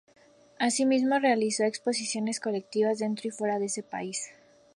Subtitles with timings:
[0.57, 4.31] Asimismo realizó exposiciones colectivas dentro y fuera de ese país.